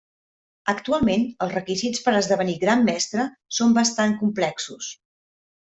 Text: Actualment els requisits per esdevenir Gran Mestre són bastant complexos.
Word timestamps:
Actualment 0.71 1.25
els 1.47 1.53
requisits 1.57 2.01
per 2.07 2.15
esdevenir 2.21 2.57
Gran 2.65 2.83
Mestre 2.91 3.29
són 3.59 3.79
bastant 3.79 4.21
complexos. 4.25 4.93